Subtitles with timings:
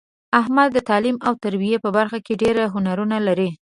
[0.41, 3.49] احمد د تعلیم او تربیې په برخه کې ډېر هنرونه لري.